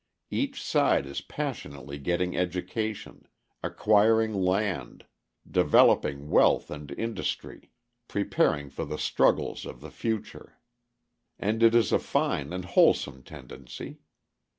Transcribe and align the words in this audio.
Each 0.31 0.63
side 0.63 1.05
is 1.05 1.21
passionately 1.21 1.99
getting 1.99 2.35
education, 2.35 3.27
acquiring 3.61 4.33
land, 4.33 5.05
developing 5.47 6.31
wealth 6.31 6.71
and 6.71 6.89
industry, 6.93 7.69
preparing 8.07 8.71
for 8.71 8.83
the 8.83 8.97
struggles 8.97 9.63
of 9.63 9.79
the 9.79 9.91
future. 9.91 10.57
And 11.37 11.61
it 11.61 11.75
is 11.75 11.91
a 11.91 11.99
fine 11.99 12.51
and 12.51 12.65
wholesome 12.65 13.21
tendency. 13.21 13.99